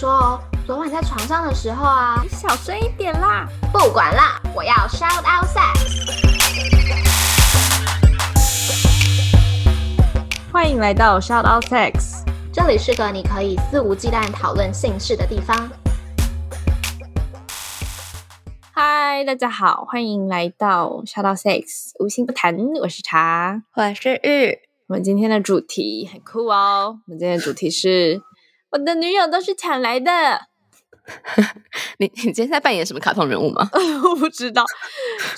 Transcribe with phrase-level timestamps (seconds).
[0.00, 3.46] 说哦，昨晚在床上的时候啊，你小声一点啦！
[3.70, 5.76] 不管啦，我要 shout out sex。
[10.50, 15.70] 欢迎来到 Shout Out Sex，这里是个你可以肆无忌惮讨论性事的地方。
[18.72, 24.60] 嗨，大家好，欢迎来到 Shout Out Sex，无心不谈，我是茶，我是玉。
[24.86, 28.22] 我们今天的主题很酷哦，我们今天的主题是
[28.70, 30.10] 我的女友都是抢来的。
[31.98, 33.68] 你你今天在扮演什么卡通人物吗？
[34.04, 34.64] 我不知道，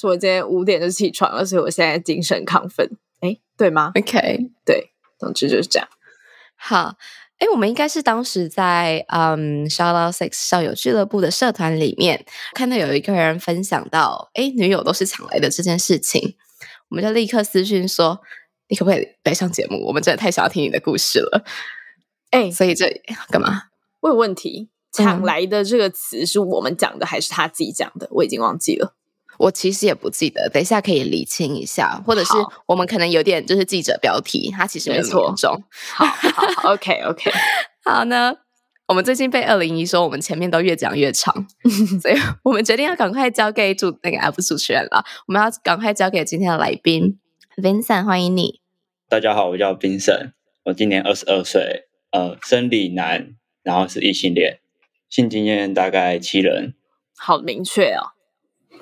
[0.03, 2.91] 我今天五点就起床了，所以我现在精神亢奋。
[3.21, 4.91] 哎，对吗？OK，对。
[5.19, 5.89] 总之就是这样。
[6.57, 6.97] 好，
[7.39, 16.37] 哎，我们应该是当时在嗯，Shout Out Six 校友俱乐部的社团里面看到有一个人分享到，哎，女友都是抢来的这件事情，
[16.91, 18.21] 我们就立刻私讯说，
[18.67, 19.87] 你可不可以来上节目？
[19.87, 21.45] 我们真的太想要听你的故事了。
[22.33, 22.91] 哎，所以这
[23.31, 23.65] 干嘛？
[24.01, 28.09] 我有问题，抢来的这个词是我们讲的还是他自己讲的？
[28.11, 28.97] 我已经忘记了。
[29.39, 32.33] 我其实也不记得，等一下可以理清一下，或者是
[32.67, 35.35] 我们可能有点就是记者标题，他其实没错。
[35.95, 37.31] 好好，OK OK，
[37.85, 38.35] 好呢。
[38.89, 41.33] 我们最近被二零一说，我们前面都越讲越长，
[42.03, 45.03] 所以我们决定要赶快交给主那个 App 主持人了。
[45.27, 47.19] 我们要赶快交给今天的来宾
[47.57, 48.61] Vincent，欢迎你。
[49.09, 50.33] 大家好，我叫 Vincent，
[50.65, 54.61] 我今年二十二岁，呃，生理男，然后是异性恋，
[55.09, 56.75] 性经验大概七人。
[57.19, 58.13] 好明确哦。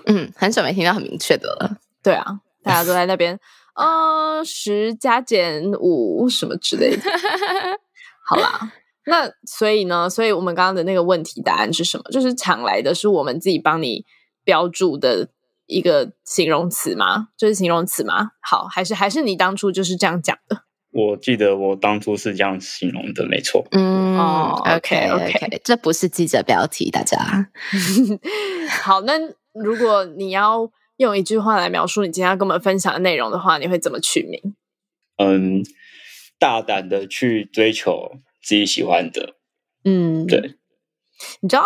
[0.06, 1.78] 嗯，很久没听到很明确的了。
[2.02, 3.38] 对啊，大家都在那边，
[3.74, 7.02] 呃，十加减五什么之类的。
[8.26, 8.72] 好啦，
[9.06, 12.04] 那所以呢，所以我们刚刚的那个问题答案是什么？
[12.10, 14.04] 就是抢来的是我们自己帮你
[14.42, 15.28] 标注的
[15.66, 17.28] 一个形容词吗？
[17.36, 18.30] 就是形容词吗？
[18.40, 20.64] 好，还是还是你当初就是这样讲的？
[20.92, 23.66] 我记得我当初是这样形容的，没错。
[23.70, 27.16] 嗯哦，OK OK，这不是记者标题，大家。
[28.82, 29.12] 好，那。
[29.52, 34.54] 如果你要用一句话来描述你今天要跟我们分享的内容的话，你会怎么取名？
[35.16, 35.64] 嗯，
[36.38, 39.34] 大胆的去追求自己喜欢的。
[39.82, 40.54] 嗯，对。
[41.40, 41.64] 你知道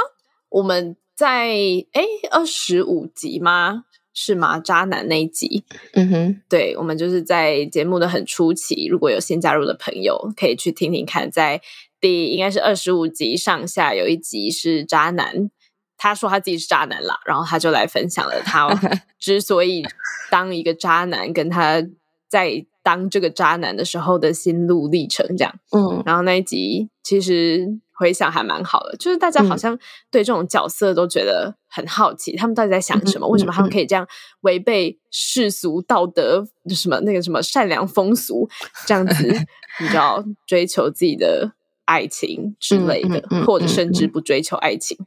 [0.48, 1.50] 我们在
[1.92, 3.84] 哎二十五集吗？
[4.14, 4.58] 是吗？
[4.58, 5.64] 渣男那一集。
[5.92, 11.60] 嗯哼，对，我们就是在节目的很初期，如果有新加入的朋友，可以去听听看，在
[12.00, 15.50] 第应该是二十五集上下有一集是渣男。
[15.96, 18.68] 他说他自己是渣男啦，然后他就来分享了他
[19.18, 19.82] 之所以
[20.30, 21.82] 当一个渣男，跟他
[22.28, 25.52] 在当这个渣男的时候的心路历程，这样。
[25.72, 29.76] 嗯，然后那一集其实回想还蛮好的，就是大家好像
[30.10, 33.26] 对这种角色都觉得很好奇，他们到底在想什么？
[33.26, 34.06] 为什么他们可以这样
[34.42, 38.48] 违背世俗道德，什么那个什么善良风俗，
[38.86, 39.26] 这样子，
[39.80, 41.52] 你知道追求自己的
[41.86, 44.98] 爱情之类的，或者甚至不追求爱情。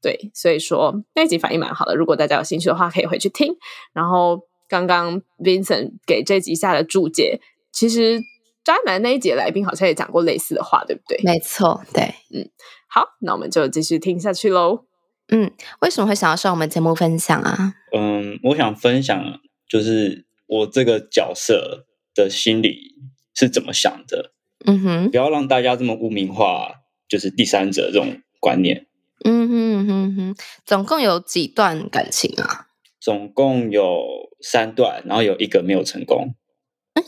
[0.00, 1.94] 对，所以说那一集反应蛮好的。
[1.94, 3.54] 如果大家有兴趣的话，可以回去听。
[3.92, 4.40] 然后
[4.72, 8.22] 刚刚 Vincent 给这集下的注解，其实
[8.64, 11.20] 渣男那一节来宾好像也讲过类似的话，对不对？
[11.22, 12.48] 没错，对，嗯，
[12.88, 14.86] 好，那我们就继续听下去喽。
[15.28, 15.50] 嗯，
[15.82, 17.74] 为什么会想要上我们节目分享啊？
[17.94, 21.84] 嗯，我想分享就是我这个角色
[22.14, 22.94] 的心理
[23.34, 24.32] 是怎么想的。
[24.64, 28.86] 嗯哼，不要让大家这么污名化，就是第三者这种观念。
[29.24, 32.68] 嗯哼哼哼，总共有几段感情啊？
[33.02, 36.36] 总共有三段，然后有一个没有成功。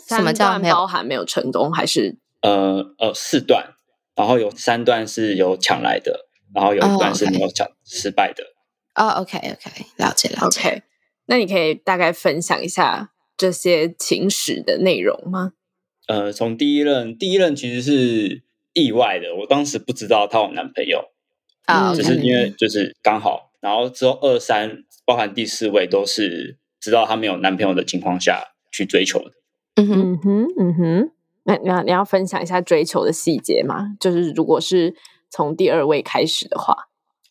[0.08, 1.72] 什么叫包含没有成功？
[1.72, 3.74] 还是呃呃四段，
[4.16, 8.42] 然后有三段是有抢来的，然后有一段是没有抢失败的。
[8.96, 10.60] 哦，OK OK，了解了解。
[10.62, 10.82] OK，
[11.26, 15.52] 那你可以大概分享一下这些情史的内容吗？
[16.08, 21.12] 呃，从第一任，第一任其实是意外的，我当时不知道她有男朋友。
[21.66, 29.32] 啊，只是因为就是刚好，然后之后二三包含第四位都是知道她没有男朋友的情况下去追求的。
[29.76, 31.10] 嗯哼嗯哼嗯哼，
[31.44, 33.96] 那你要你要分享一下追求的细节吗？
[33.98, 34.94] 就是如果是
[35.30, 36.76] 从第二位开始的话，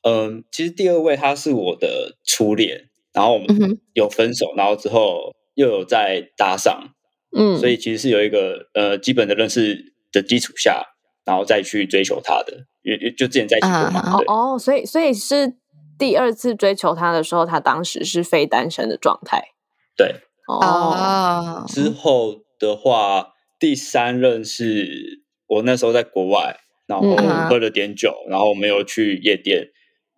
[0.01, 6.89] 嗯，其实第二位他是我的初恋，然后我们有分手，然后之后又有在搭上，
[7.35, 10.83] 嗯，所以其实是有一个呃基本的认识的基础下，
[11.25, 12.65] 然后再去追求他的。
[12.83, 15.55] 也也就之前在一起过嘛，哦，所以所以是
[16.03, 19.53] 第二次追求他的时候，他当时是非单身的状态。
[19.95, 20.15] 对，
[20.49, 26.57] 哦，之后的话，第三任是我那时候在国外，
[26.87, 27.15] 然后
[27.47, 29.69] 喝了点酒，然后没有去夜店，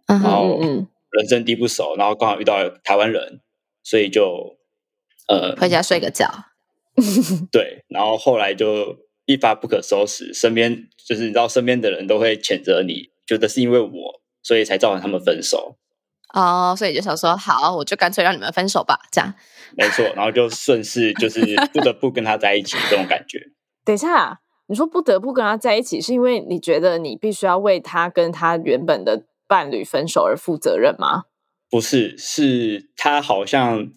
[0.08, 0.60] 然后
[1.12, 3.42] 人生地不熟，然后刚好遇到台湾人，
[3.84, 4.58] 所以就
[5.28, 6.28] 呃回家睡个觉。
[7.52, 8.98] 对，然后后来就。
[9.28, 15.76] 一发不可收拾，身边就是你知道，身边的人都会谴责你，觉得是因为我，所以才造成他们分手。
[16.34, 19.34] 哦，所以就想说，好，我就干脆让你们分手吧，这样。
[19.76, 21.42] 没错，然后就顺势就是
[21.74, 23.40] 不得不跟他在一起这种感觉。
[23.84, 31.24] 等一下，你说不得不跟他在一起，是因为你觉得你必须要为他跟他原本的伴侣分手而负责任吗？
[31.70, 33.90] 不是，是他好像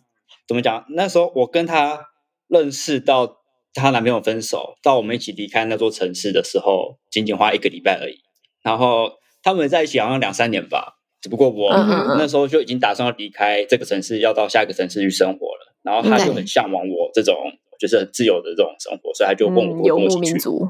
[0.46, 0.86] 怎么讲？
[0.96, 2.06] 那时候我跟他
[2.46, 3.38] 认识到
[3.74, 8.20] 她男朋友分手，到我们一起离开那座城市的时候，仅仅花一个礼拜而已。
[8.62, 9.12] 然后
[9.48, 10.94] 他们在一起好像两三年吧。
[11.20, 11.68] 只不过我
[12.16, 15.74] 那时候就已经打算要离开这个城市，要到下一个城市去生活了。
[15.82, 17.34] 然后他就很向往我这种
[17.78, 20.68] 就是很自由的这种生活，所以他就问我游牧民族。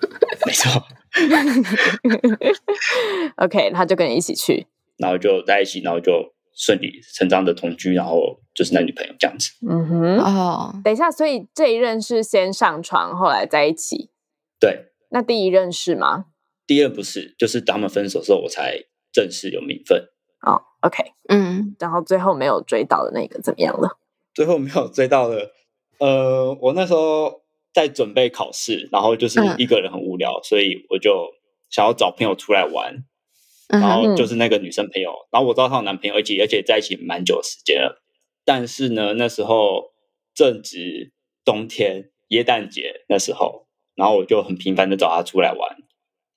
[0.46, 0.82] 没错。
[3.36, 4.66] OK，他就跟你一起去，
[4.98, 9.50] 然后就在一起，然后就顺理成章的同居，然后就是男女朋友这样子。
[9.66, 10.18] 嗯哼。
[10.18, 14.10] 哦，等一下，所以这一任是先上床，后来在一起。
[14.58, 14.90] 对。
[15.10, 16.26] 那第一任是吗？
[16.70, 18.84] 第二不是，就是他们分手之后，我才。
[19.12, 20.04] 正式有名分
[20.46, 23.98] 哦，OK，嗯，然后最后没有追到的那个怎么样了？
[24.32, 25.50] 最后没有追到的，
[25.98, 27.42] 呃，我那时候
[27.74, 31.28] 在准备考试，然后就是一个人很无聊，所以我就
[31.70, 33.02] 想要找朋友出来玩，
[33.66, 38.00] 然后就是那个女生朋友，然后我知道她有男朋友，而且而且在一起蛮久时间了，
[38.44, 39.90] 但是呢，那时候
[40.32, 41.12] 正值
[41.44, 43.66] 冬天，耶诞节那时候，
[43.96, 45.76] 然后我就很频繁的找她出来玩。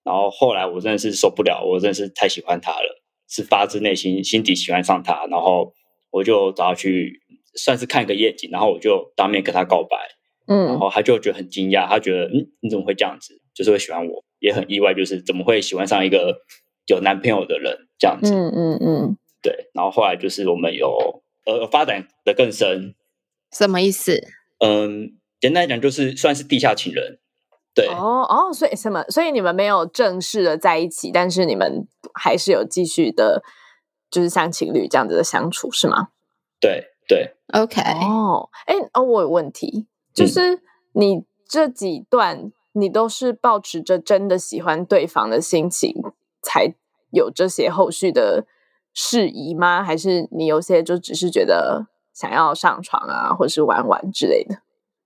[0.03, 5.25] 然后后来我真的是受不了，我真的是太喜欢他了，是发自内心心底喜欢上他。
[5.27, 5.73] 然后
[6.11, 7.21] 我就找他去，
[7.55, 9.97] 算是看个夜景，然后我就当面跟他告白。
[10.45, 16.41] 嗯，然后他就觉得很惊讶，他觉得嗯你怎么会这样子，就是会喜欢我，也很意外，就是怎么会喜欢上一个
[16.87, 18.33] 有男朋友的人这样子。
[18.33, 19.69] 嗯嗯嗯，对。
[19.73, 22.93] 然后后来就是我们有呃发展的更深，
[23.53, 24.21] 什么意思？
[24.59, 27.19] 嗯，简单来讲就是算是地下情人。
[27.75, 29.03] 对哦哦，所以什么？
[29.09, 33.41] 所以你们没有正式的在一起，但是你们还是有继续的，
[34.11, 36.09] 就是像情侣这样子的相处，是吗？
[36.59, 37.81] 对对，OK。
[37.81, 40.61] 哦，哎哦，我有问题，就是
[40.93, 45.95] 你这几段你都是保持着真的喜欢对方的心情，
[46.43, 46.75] 才
[47.11, 48.45] 有这些后续的
[48.93, 49.83] 事宜吗？
[49.83, 54.57] 还是你有些就只是觉得想要上床啊，或是玩玩之类的？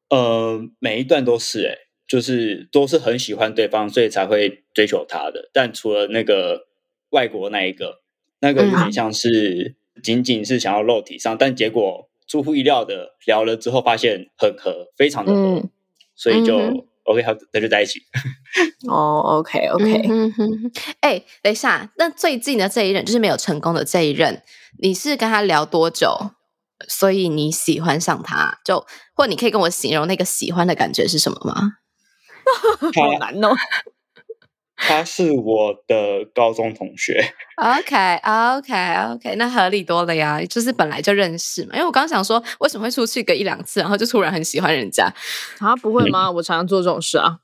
[0.09, 1.86] 呃，每一段都是哎。
[2.07, 5.49] 就是都是很喜欢对方，所以才会追求他的。
[5.51, 6.67] 但除了那个
[7.09, 8.01] 外国那一个，
[8.39, 15.69] 那个有点像是仅仅是想要肉体上，但结果出乎意料的聊了之后，发现很合，非常的合，
[16.15, 16.57] 所以就
[17.03, 18.01] OK，好，那就在一起。
[18.87, 20.09] 哦，OK，OK。
[21.01, 24.41] 哎，等一下，那最近的这一任就是没有成功的这一任，
[24.79, 26.31] 你是跟他聊多久？
[26.87, 31.77] 所以你喜欢上他，就或你可以跟我形容那个喜欢的感觉是什么吗？
[32.95, 33.55] 好难哦！
[34.79, 37.33] 他是我的高中同学。
[37.55, 41.71] OK，OK，OK，那合理多了呀，就是本来就认识嘛。
[41.73, 45.11] 因为我刚刚想说，为什么会出去个一两次，然后就突然很喜欢人家？
[45.59, 46.29] 啊，不会吗？
[46.29, 47.39] 我常常做这种事啊。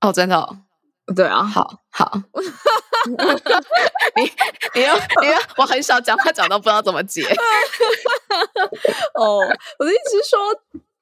[0.00, 0.48] 哦，真的？
[1.14, 1.42] 对啊。
[1.42, 2.10] 好好。
[4.16, 4.22] 你
[4.74, 7.22] 你又你又，我很少讲话讲到不知道怎么接。
[9.14, 9.40] 哦，
[9.78, 10.38] 我的意思是说。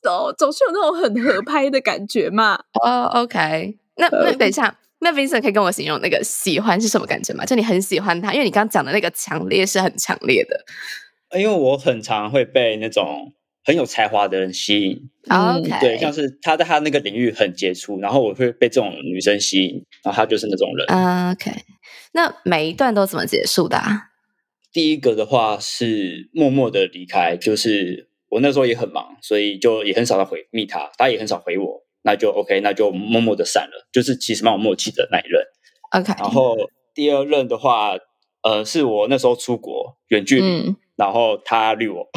[0.03, 2.59] 哦，总是有那种很合 拍的感觉嘛。
[2.83, 7.45] 哦，OK，那那等一下，那 Vincent 可以跟我形容那个喜欢是什么感觉吗？
[7.45, 11.39] 就你很喜欢他，因为你刚刚讲的那个强烈是很强烈的。
[11.39, 13.33] 因为我很常会被那种
[13.65, 15.11] 很有才华的人吸引。
[15.29, 21.31] OK，对，像是他在他那个领域很杰出，然后我会被这种女生吸引，然后他就是那种人。
[21.33, 21.53] OK，
[22.13, 23.81] 那每一段都怎么结束的？
[24.73, 28.10] 第一个的话是默默的离开，就是。
[28.31, 33.89] 我那时候也很忙，所以就也很少的回密他，他也很少回我，那就 OK，那就默默的散了。
[33.93, 35.43] 就是其实蛮有默契的那一任
[35.91, 36.15] ，OK。
[36.19, 36.57] 然后
[36.95, 37.97] 第二任的话，
[38.43, 42.09] 呃，是我那时候出国远距离，然后他绿我，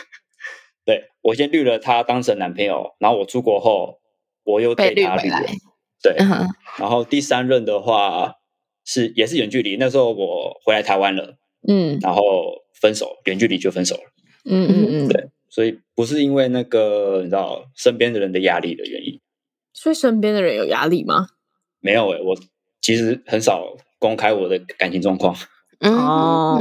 [0.84, 4.00] 对我先绿了他当成男朋友，然后我出国后
[4.44, 5.40] 我又被他绿了，
[6.02, 6.16] 对。
[6.78, 8.34] 然后第三任的话
[8.84, 11.36] 是也是远距离，那时候我回来台湾了，
[11.68, 12.22] 嗯，然后
[12.80, 14.02] 分手，远距离就分手了，
[14.44, 15.30] 嗯嗯嗯，对。
[15.56, 19.18] 所以不是因为那个你知道身边的人的压力的原因，
[19.72, 21.28] 所以身边的人有压力吗？
[21.80, 22.36] 没有诶，我
[22.82, 25.34] 其实很少公开我的感情状况。
[25.80, 26.60] 哦，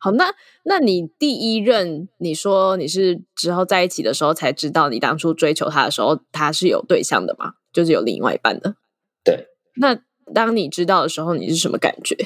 [0.00, 0.34] 好，那
[0.64, 7.52] 那你第一任你说你是之后在一起的时候才知道，你当初追求他的时候他是有对象的吗？
[7.72, 8.74] 就是有另外一半的。
[9.22, 9.46] 对。
[9.76, 9.96] 那
[10.34, 12.16] 当你知道的时候，你是什么感觉？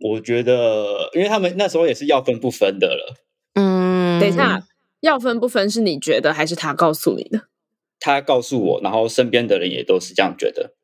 [0.00, 3.14] 我觉得，因为他们那时候也是要分不分的了。
[4.20, 4.62] 等一下，
[5.00, 7.42] 要分不分是你觉得还是他告诉你的？
[7.98, 10.74] 他告诉我，然后身边的人也都是这样觉得。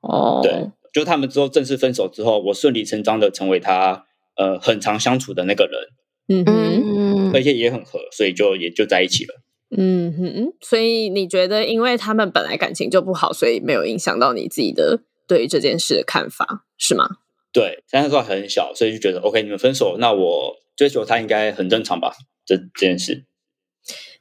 [0.00, 5.80] 哦，对，就他们之后正式分手之后，我顺理成章的成为他呃很常相处的那个人。
[6.28, 9.34] 嗯嗯，而且也很合，所以就也就在一起了。
[9.76, 17.08] 嗯哼，所以你觉得，因为他们本来感情就不好，所以没有影响到你自己的对于这件事的看法，是吗？
[17.52, 22.12] 对，但那时候很小，所以就觉得 OK，你们分手，那我追求他应该很正常吧？
[22.46, 23.26] 这这件事，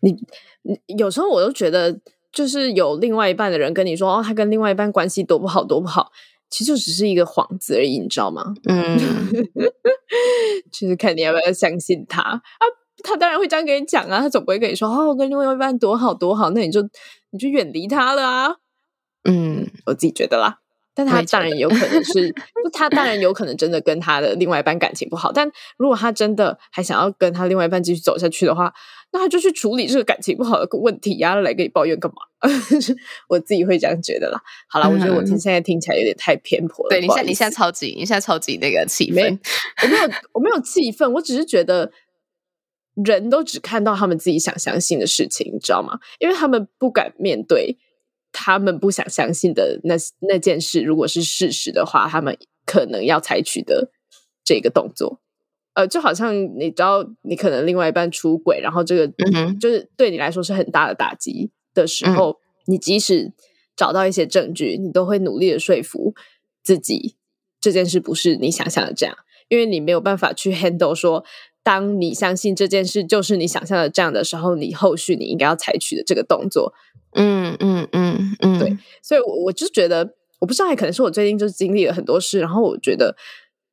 [0.02, 0.12] 你
[0.64, 2.00] 你有时候我都觉得，
[2.34, 6.12] 就是有另外一半的人跟你说，哦，他跟另外一半关系多不好，多不好。
[6.48, 8.54] 其实就只是一个幌子而已，你知道吗？
[8.70, 8.98] 嗯，
[10.72, 12.42] 就是看你要不要相信他啊。
[13.04, 16.82] 他当然会这样跟你讲啊，他总不会跟你说哦，跟另外一半多好多好，那你就
[17.32, 18.56] 你就远离他了啊。
[19.24, 20.60] 嗯，我自己觉得啦。
[20.96, 22.34] 但他当然有可能是，
[22.72, 25.30] 他当然有可能真的跟他的另外一半感情不好。
[25.30, 28.74] 但如果他真的还想要跟他另外一半继续走下去的话，
[29.12, 32.50] 那他就去处理这个感情不好的问题呀，来跟你抱怨干嘛？
[33.28, 34.40] 我自己会这样觉得啦。
[34.70, 36.90] 好了，我觉得我听现在听起来有点太偏颇了。
[36.90, 39.40] 对你现在你现在超级你现在超级那个气愤，
[39.84, 41.92] 我没有我没有气愤，我只是觉得
[43.04, 46.00] 人都只看到他们自己想相信的事情，你知道吗？
[46.20, 47.78] 因为他们不敢面对。
[48.38, 53.90] 他们不想相信的那那件事，如果是事实的话，他们可能要采取的
[54.44, 55.22] 这个动作，
[55.74, 59.08] 呃，就好像你知道，你可能另外一半出轨，然后这个
[59.58, 63.32] 就是对你来说是很大的打击的时候，你即使
[63.74, 66.14] 找到一些证据，你都会努力的说服
[66.62, 67.16] 自己
[67.62, 71.24] 这件事不是你想象的这样，因为你没有办法去 handle 说，
[71.64, 76.74] 当你相信这件事就是你想象的这样的时候，你后续你应该要采取的这个动作。
[77.16, 83.16] 嗯嗯嗯嗯，对，所以，我我就觉得，我不知道，也可能是我最近就是经历了很多事，然后我觉得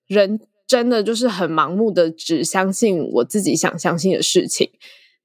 [0.07, 4.71] 人真的就是很盲目的只相信我自己想相信的事情。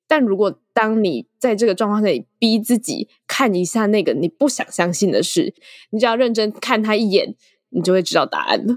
[0.10, 5.54] 但如果当你在这个状况下，你逼自己看一下那个你不想相信的事，
[5.92, 7.36] 你只要认真看他一眼，
[7.70, 8.76] 你就会知道答案了。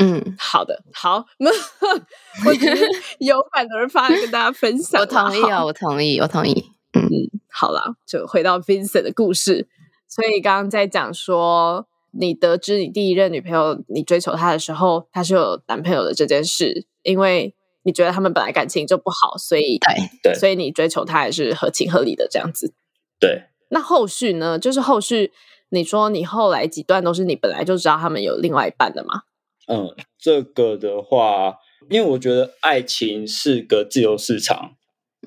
[0.00, 1.50] 嗯，好的，好，那
[2.46, 2.86] 我只是
[3.18, 5.00] 有感而发跟大家分享。
[5.00, 6.64] 我同意啊，我同意，我同意。
[6.92, 7.08] 嗯。
[7.50, 9.68] 好了，就回到 Vincent 的故事。
[10.08, 19.78] 所以刚刚在讲说，你得知你第一任女朋友你追求她的时候，她是有男朋友的这件事，因为你觉得他们本来感情就不好，所以
[20.22, 22.74] 对，所以你追求她也是合情合理的这样子。
[23.18, 23.44] 对。
[23.70, 24.58] 那后续呢？
[24.58, 25.30] 就是后续
[25.70, 29.22] 你说你后来几段都是你本来就知道他们有另外一半的吗？
[29.66, 31.56] 嗯，这个的话，
[31.90, 34.76] 因为我觉得爱情是个自由市场，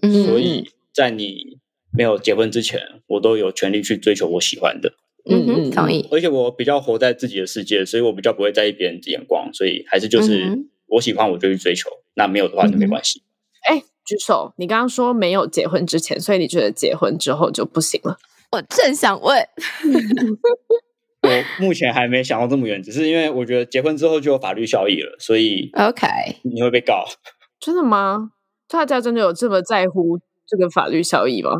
[0.02, 1.60] 所以在你。
[1.94, 4.94] 没有结婚之前，我都有权利去追求我喜欢的。
[5.30, 6.08] 嗯嗯，同意。
[6.10, 10.58] 而且我比较活在自己的世界，所以我比较不会在意别人的眼光，所以还是就是
[10.88, 13.22] 我喜欢我就去追求，那没有的话就没关系。
[13.68, 14.54] 哎，举手！
[14.58, 18.18] 你刚刚说没有结婚之前，所以你觉得结婚之后就不行了？
[18.54, 19.38] 我正想问，
[21.24, 21.30] 我
[21.66, 26.08] 目前还没想到这么远，只是因为我觉得结婚之后就有法律效益了，所以 OK，
[26.44, 27.04] 你会被告？
[27.60, 28.32] 真的吗？
[28.70, 30.18] 大家真的有这么在乎
[30.52, 31.52] 这个法律效益吗？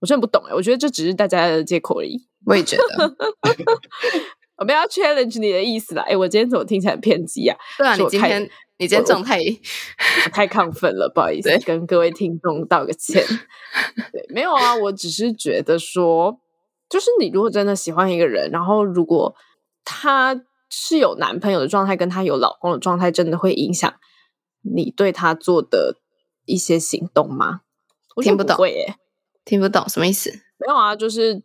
[0.00, 2.26] 我真的不懂哎，我觉得这只是大家的借口而已。
[2.44, 3.14] 我也觉得，
[4.58, 6.02] 我们要 challenge 你的意思啦。
[6.02, 7.56] 哎，我今天怎么听起来偏激啊？
[7.78, 8.42] 对啊，你今天
[8.78, 9.38] 你今天状态
[10.32, 13.24] 太亢奋了，不好意思，跟各位听众道个歉。
[14.10, 16.36] 对，没有啊，我只是觉得说，
[16.88, 19.32] 就是你如果真的喜欢一个人，然后如果
[19.84, 23.94] 他是有男朋友的状态，跟他有老公的状态，真的会影响
[24.62, 25.98] 你对他做的
[26.44, 27.60] 一些行动吗？
[28.20, 28.96] 听不懂，会耶。
[29.44, 30.30] 听不懂什么意思？
[30.58, 31.42] 没有啊，就是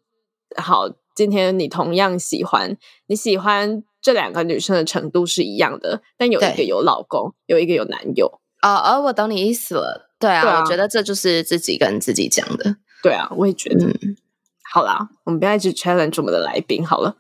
[0.58, 0.90] 好。
[1.16, 8.28] 今天你同样喜欢，你喜欢这两个女生的程度是一样的，但有一个有老公，有一个有男友。
[8.62, 10.12] 哦哦，我懂你意思了。
[10.20, 12.76] 对啊，我觉得这就是自己跟自己讲的。
[13.02, 13.88] 对啊，我也觉得。
[14.72, 17.16] 好啦，我们不要一直 challenge 我们的来宾好了。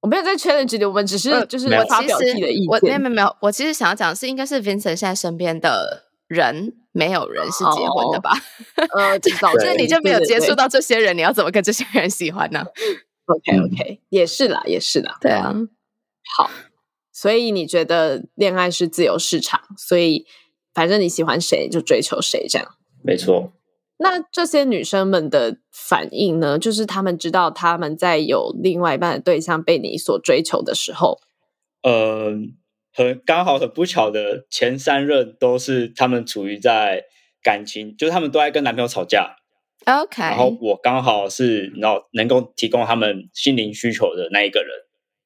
[0.00, 2.84] 我没有在 challenge 你，我们只是就是发表自己的意见。
[2.84, 6.72] 没有没有没有，我其实想要讲的是，应该是 Vincent 现在身边的人。
[6.92, 8.30] 没有人是结婚的吧？
[8.94, 12.64] 呃， 就是你就没有接触到这些人，你要怎么跟这些人喜欢呢
[13.26, 15.16] ？OK OK，也是啦，也是啦。
[15.20, 15.54] 对啊，
[16.36, 16.50] 好，
[17.12, 20.26] 所以你觉得恋爱是自由市场，所以
[20.74, 23.52] 反正你喜欢谁就追求谁，这样没错。
[23.98, 26.58] 那这些女生们的反应呢？
[26.58, 31.20] 就是她们知道她们在有另外一半的对象被你所追求的时候，
[31.82, 32.56] 嗯。
[32.94, 37.04] 很刚好很不巧的，前三任都是他们处于在
[37.42, 39.36] 感情，就是他们都在跟男朋友吵架。
[39.86, 44.70] OK，然后我刚好是然后能够提供他们心灵需求的那一个人。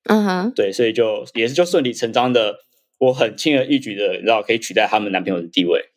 [0.04, 2.60] 嗯哼，对，所以就也是就顺理成章的，
[2.98, 5.90] 我很轻而易举的，然后可以取代他们男朋友的地位。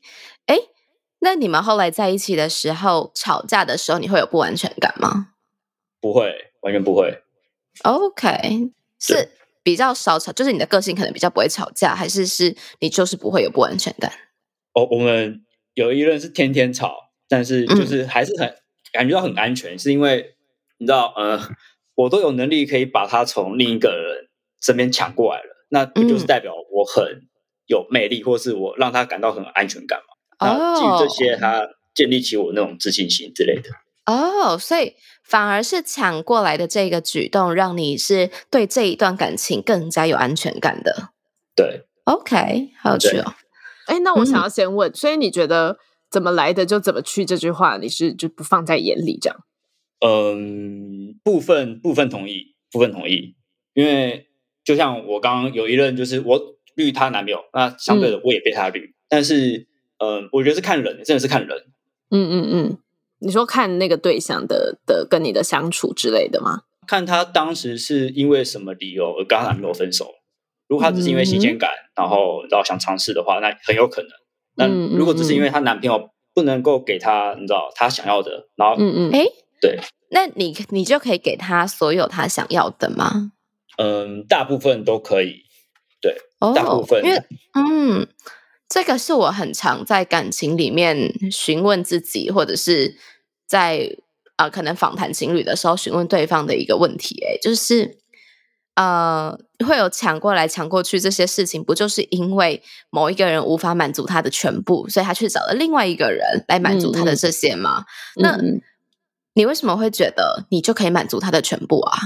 [0.47, 0.57] 哎，
[1.19, 5.27] 那你们后来在一起的时候吵架的时候，你会有不安全感吗？
[6.01, 7.21] 不会，完全不会。
[7.83, 9.29] OK，是。
[9.63, 14.11] 比较少吵，就是你的个性可能比较不会吵架，还是是你就是不会有不安全感？
[14.73, 18.53] 哦，我们有一任是天天吵，但是就是还是很
[18.91, 20.35] 感觉到很安全，是因为
[20.77, 21.39] 你知道，呃，
[21.95, 24.29] 我都有能力可以把他从另一个人
[24.61, 27.27] 身边抢过来了，那不就是代表我很
[27.65, 30.05] 有魅力，或是我让他感到很安全感嘛？
[30.39, 33.69] 那基于这些，他建立起我那种自信心之类的。
[34.05, 34.93] 哦，所以
[35.29, 41.11] 反而是抢过来的这个举动，让你是对这一段感情更加有安全感的。
[41.55, 43.35] 对，OK，好有趣哦。
[43.85, 45.77] 哎，那我想要先问，所以你觉得
[46.09, 49.39] 怎么来的就怎么去这句话，你是就不放在眼里这样？
[50.03, 53.35] 嗯，部分部分同意，部分同意，
[53.75, 54.29] 因为
[54.63, 56.41] 就像我刚刚有一任，就是我
[56.73, 59.67] 绿她男朋友，那相对的我也被他绿，但是
[59.99, 61.65] 嗯，我觉得是看人，真的是看人。
[62.09, 62.77] 嗯嗯嗯。
[63.19, 66.63] 你说看那个对象的的跟你的相处之类的吗？
[66.87, 70.07] 看他当时是因为什么理由而跟他男朋友分手。
[70.67, 74.09] 如果他只是因为新鲜感，然后然后想尝试的话，那很有可能。
[74.55, 79.25] 那如果只是因为她男朋友不能够给她，你知道她想要的，然后嗯嗯，哎，
[79.61, 79.79] 对，
[80.11, 83.31] 那你你就可以给他所有他想要的吗？
[83.77, 85.43] 嗯，大部分都可以。
[86.01, 86.15] 对，
[86.53, 87.17] 大部分，因为
[87.55, 88.07] 嗯。
[88.69, 92.95] 这个是我很常在感情里面询问自己，或者是
[93.47, 93.97] 在
[94.35, 97.97] 啊可能访谈情侣的时候询问对方的一个问题，哎，就是
[98.75, 99.35] 呃
[99.65, 102.61] 会有抢过来抢过去这些事情，不就是因为
[102.91, 107.85] 某一个人无法满足他的全部，所以他去找了另外一个人来满足他的这些吗？
[108.17, 108.39] 那
[109.33, 111.97] 你为什么会觉得你就可以满足他的全部啊？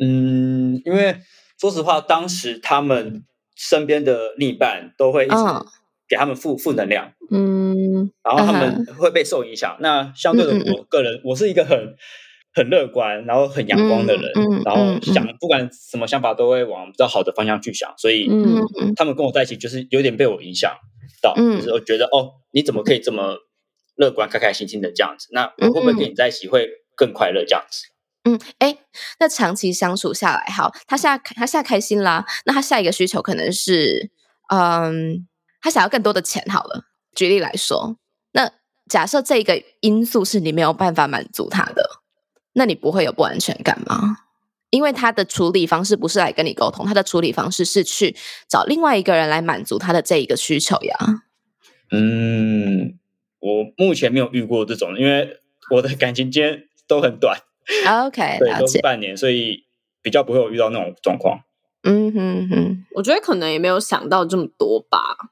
[0.00, 1.20] 嗯，因为
[1.60, 3.22] 说实话，当时他们
[3.54, 5.36] 身边的另一半都会一直。
[6.06, 9.76] 给他们负负能量，嗯，然后他们会被受影响。
[9.80, 11.96] 那相对的，我个人我是一个很
[12.54, 14.32] 很乐观，然后很阳光的人，
[14.64, 17.92] 然后想不管什么想法都会往比较好的方向去想。
[17.96, 18.28] 所以，
[18.96, 20.76] 他们跟我在一起就是有点被我影响
[21.22, 23.38] 到，就是我觉得哦，你怎么可以这么
[23.96, 25.28] 乐观、开开心心的这样子？
[25.32, 27.86] 那我会不会跟你在一起会更快乐这样子？
[28.24, 28.76] 嗯，哎，
[29.18, 34.10] 那长期相处下来，好，他现在他现在开心啦，那他下一个需求可能是，
[34.52, 35.26] 嗯。
[35.64, 36.84] 他想要更多的钱，好了。
[37.14, 37.96] 举例来说，
[38.32, 38.50] 那
[38.86, 42.02] 假设这个因素是你没有办法满足他的，
[42.52, 44.18] 那你不会有不安全感吗？
[44.68, 48.14] 因为他的处理方式不是来跟你沟通，他的处理方式是去
[48.46, 50.98] 找另外一个人来满足他的这一个需求呀。
[51.90, 52.98] 嗯，
[53.40, 57.38] 我目前没有遇过这种，因为我的感情间都很短。
[58.04, 59.64] OK， 对，都是半年，所以
[60.02, 61.40] 比较不会有遇到那种状况。
[61.84, 65.30] 嗯哼哼，我觉得可能也没有想到这么多吧。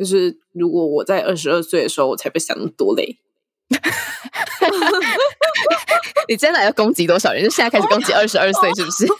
[0.00, 3.18] 就是如果我在二十二岁的时候，我才不想那么多嘞。
[6.26, 7.44] 你真的要攻击多少人？
[7.44, 9.04] 就现在开始攻击二十二岁，是不是？
[9.12, 9.18] 我不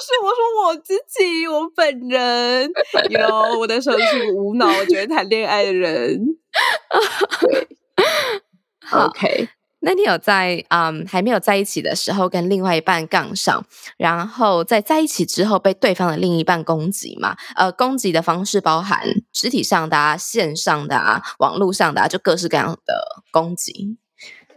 [0.00, 2.68] 是，我说我自己，我本人。
[3.10, 6.18] 有我的时候是个无脑，我觉得谈恋爱的人。
[7.40, 7.68] 对
[8.90, 9.48] ，OK。
[9.82, 13.64] 那你有在嗯还没有在一起的时候跟另外一半杠上，
[13.96, 17.34] 然后在在一起之后被对方的另一半攻击吗？
[17.56, 23.96] 呃，攻击的方式包含肢体上的、啊、线上的、啊、网络上的，啊就各式各样的攻击。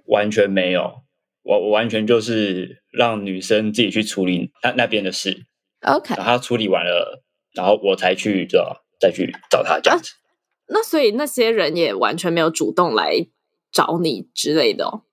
[0.07, 1.03] 完全没有，
[1.43, 5.45] 我我完全就是让女生自己去处理那那边的事。
[5.83, 10.11] OK，然后处理完了，然后我才去找再去找他这样子。
[10.67, 13.27] 那所以那些人也完全没有主动来
[13.71, 15.03] 找你之类的哦。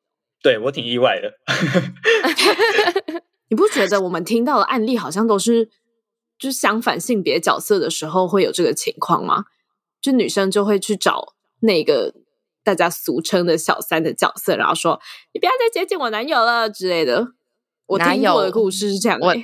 [0.42, 1.34] 对我挺意外的，
[3.48, 5.66] 你不觉得我们听到的案例好像都是
[6.38, 9.44] 就是相反性别角色的时候会有这个情况吗？
[10.00, 12.14] 就女生就会去找那个
[12.64, 15.00] 大家俗称的小三的角色，然后说
[15.34, 17.32] 你不要再接近我男友了之类的。
[17.86, 19.34] 我听过的故事是这样，我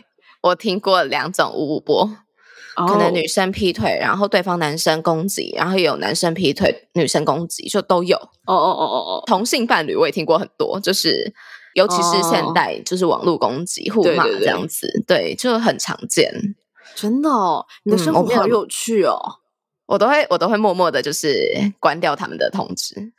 [0.42, 2.08] 我听过两种五五波。
[2.86, 8.16] 可能女生劈腿，然后对方男生攻击，然后也有男生劈腿，女生攻击，就都有。
[8.16, 11.32] 哦哦哦哦哦，同性伴侣我也听过很多，就是
[11.74, 16.54] 尤其是现代，就是网络攻击、互骂这样子，对，就很常见。
[16.94, 19.18] 真的哦，你的生活好有趣哦。
[19.86, 21.38] 我都会，我都会默默的，就是
[21.78, 23.12] 关掉他们的通知。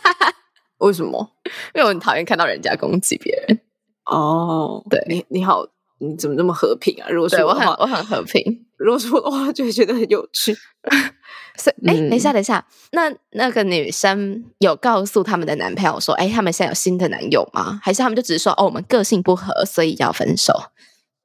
[0.78, 1.30] 为什么？
[1.74, 3.60] 因为我很讨厌看到人家攻击别人。
[4.04, 5.64] 哦，对你，你好。
[6.00, 7.08] 你怎么那么和平啊？
[7.10, 8.42] 如果说我很我很和平，
[8.78, 10.54] 如果说的话，就会觉得很有趣。
[11.58, 17.80] 所以哎，等一下，等一下，那那个女生有告诉他们的男朋友说，哎，他们现在有新的男友吗？
[17.82, 20.52] 还是他们就只是说，哦，我们个性不合，所以要分手？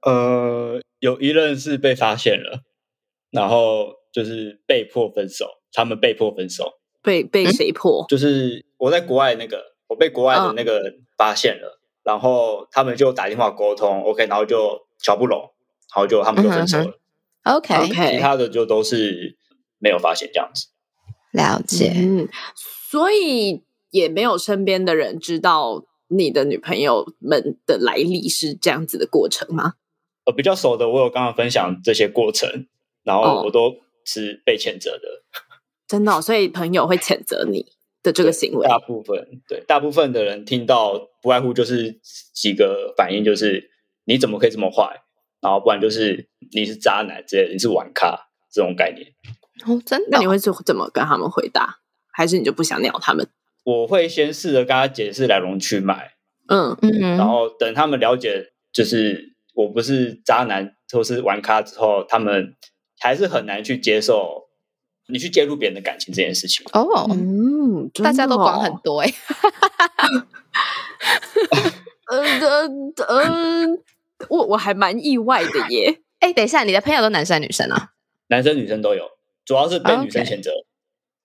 [0.06, 2.64] 呃，有一任是被发现了，
[3.30, 8.04] 然后就是被迫分手，他们被迫分手，被被谁迫？
[8.10, 10.82] 就是我在国外那个，我被国外的那个
[11.16, 11.80] 发现了。
[12.04, 15.40] 然后他们就打电话沟通，OK，然后就瞧不拢，
[15.96, 17.00] 然后就他们就分手了。
[17.44, 19.38] OK OK，其他的就都是
[19.80, 20.68] 没有发现这样子。
[21.32, 22.30] 了解，嗯，
[22.92, 29.74] 所以也没有身边的人知道你的女朋友们的来历是这样子的过程吗？
[30.26, 32.68] 呃，比较熟的，我有刚刚分享这些过程，
[33.04, 35.24] 然后我都是被谴责的。
[35.88, 37.66] 真的，所以朋友会谴责你
[38.02, 38.66] 的这个行为。
[38.68, 42.00] 大部分对大部分的人听到，不外乎就是
[42.36, 43.72] 几个反应，就是
[44.04, 45.02] 你怎么可以这么坏？
[45.42, 49.08] 然后不然就是你是渣男之类，你是玩咖这种概念。
[49.66, 50.10] 哦，真的？
[50.12, 51.80] 那你会怎怎么跟他们回答？
[52.12, 53.28] 还是你就不想鸟他们？
[53.64, 56.12] 我会先试着跟他解释来龙去脉，
[56.50, 62.56] 嗯嗯，然后等他们了解，就是我不是渣男或是玩咖之后，他们
[63.00, 64.43] 还是很难去接受
[65.08, 66.66] 你去介入别人的感情这件事情。
[66.72, 69.14] 哦，嗯，大家都管很多哎。
[72.08, 72.68] 呃呃
[73.08, 73.68] 呃，
[74.30, 76.00] 我我还蛮意外的耶。
[76.20, 77.90] 哎，等一下，你的朋友都男生女生啊？
[78.28, 79.04] 男生女生都有，
[79.46, 80.52] 主要是被女生谴责。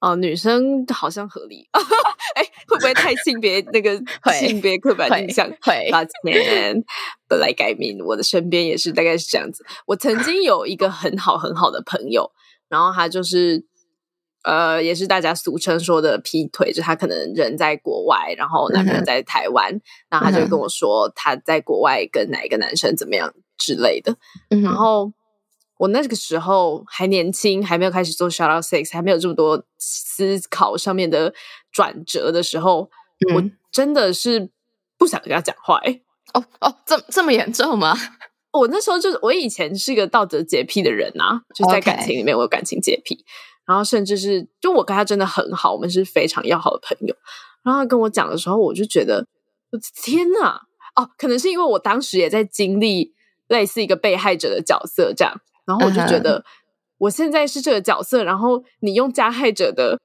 [0.01, 1.69] 哦，女生好像合理。
[2.35, 4.01] 哎，会不会太性别那个
[4.33, 5.49] 性别刻板印象？
[5.63, 5.89] 会。
[5.91, 6.83] 抱歉，
[7.29, 9.65] 本来改名，我的身边也是大概是这样子。
[9.87, 12.31] 我曾经有一个很好很好的朋友，
[12.69, 13.65] 然后他就是
[14.45, 24.17] 呃，也是大家俗称说的劈腿，就他可能人在国外，然后男朋友在台湾，然后他就跟我说他在国外跟哪一个男生怎么样之类的，
[24.63, 25.13] 然后。
[25.81, 31.33] 我那个时候还年轻，还没有开始做 shout out sex，还没有这么多思考上面的
[31.71, 32.91] 转折的时候，
[33.33, 34.51] 我真的是
[34.99, 35.77] 不想跟他讲话。
[35.85, 36.01] 哎，
[36.35, 37.97] 哦哦，这这么严重吗？
[38.53, 43.25] 我那时候就是我以前是一个道德洁癖的人啊，就在感情里面我有感情洁癖，
[43.67, 47.15] 然后甚至是就我跟他真的很好，我们是非常要好的朋友。
[47.63, 49.27] 然后他跟我讲的时候，我就觉得
[49.71, 50.63] 我天哪！
[50.97, 53.13] 哦，可能是因为我当时也在经历
[53.49, 55.41] 类似一个被害者的角色，这样。
[55.67, 56.45] 然后我就觉得，
[56.97, 60.01] 我现在是这个角色，然后你用加害者的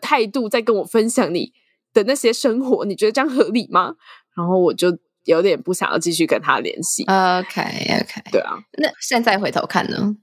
[0.00, 1.52] 态度在跟我分享你
[1.92, 3.96] 的那些生活，你觉得这样合理吗？
[4.36, 4.96] 然后我就
[5.28, 7.04] 有点不想要继续跟他联系。
[7.04, 8.58] OK OK，对啊。
[8.78, 10.16] 那现在回头看呢？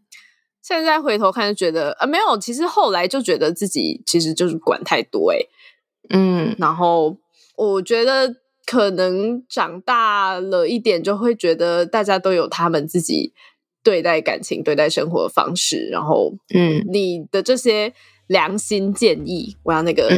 [0.61, 2.37] 现在回头看就觉得啊，没有。
[2.37, 5.37] 其实后来就觉得自己其实就是管太多哎，
[6.09, 6.55] 嗯。
[6.57, 7.17] 然后
[7.55, 13.33] 我觉得可能长大了一点，就会觉得大家都有他们自己。
[13.85, 17.93] 对待感情、对待生活的方式，然后，嗯，你的这些
[18.25, 20.09] 良心建议，我要那个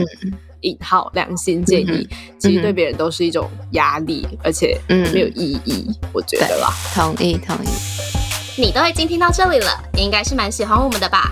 [0.61, 2.07] 引号良心建议，
[2.39, 6.69] 其实对别人都是一种压力，而且没有意义，我觉得啦。
[6.93, 7.69] 同意，同意。
[8.59, 11.31] 你都已经听到这里了，你应该是蛮喜欢我们的吧？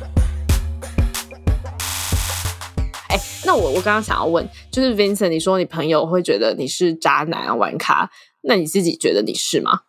[3.11, 8.09] 哎，那我我刚刚想要问，就是 Vincent，你说你朋友会觉得你是渣男啊、玩咖，
[8.41, 9.81] 那你自己觉得你是吗？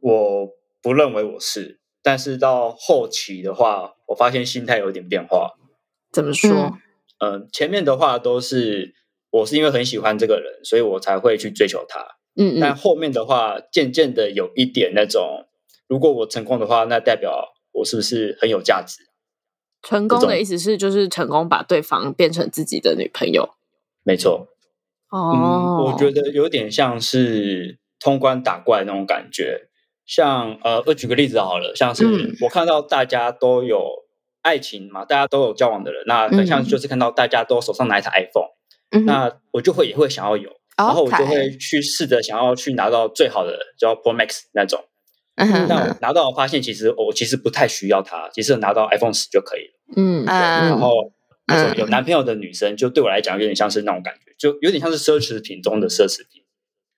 [0.00, 0.48] 我
[0.80, 5.54] 不认为我是，但是到后期的话，我发现心态有点变化。
[6.12, 6.78] 怎么说？
[7.18, 8.94] 嗯，前面的话都是
[9.30, 12.00] 我是因为很喜欢这个人，所以我才会去追求他。
[12.36, 12.60] 嗯嗯。
[12.60, 15.48] 但后面的话，渐渐的有一点那种，
[15.88, 19.07] 如果我成功的话，那代表我是不是很有价值？
[19.82, 23.50] 成功的意思是，就是成功把对方变成自己的女朋友。
[24.02, 24.48] 没错。
[25.10, 29.68] 哦、嗯，我觉得有点像是通关打怪那种感觉。
[30.04, 32.04] 像呃，我举个例子好了，像是
[32.40, 34.06] 我看到大家都有
[34.42, 38.48] 爱情嘛，大家都有交往的人，那很像就是看到大家都手上拿一台 iPhone，、
[38.90, 44.82] 嗯、那我就会也会想要有，然后我就会去试着想要去拿到最好的，叫 Pro Max 那种。
[45.38, 49.94] 嗯、但我拿到发现，其实我其实不太需要它，其实拿到 iPhone 十就可以了。
[49.96, 51.12] 嗯，然后
[51.46, 56.42] 那种有男朋友的女生，就对我来讲有点像是那种感觉，就有点像是奢侈品中的奢侈品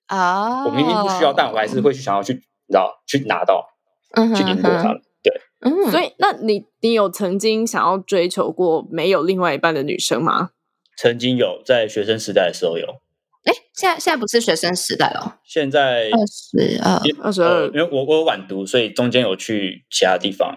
[0.07, 0.65] 啊。
[0.65, 3.67] 我明明不需要，但我还是会去想要去，你知道，去拿到，
[4.15, 5.01] 嗯、去赢过他们。
[5.21, 10.49] 对，嗯，所以那你你有曾经想要追求过没有另外一半的女生吗？
[10.97, 12.87] 曾经有，在学生时代的时候有。
[13.43, 20.55] 哎，现在现在不是学生时代哦，现在二十二，二十二，因为我我有晚读，所以中间有去其他地方，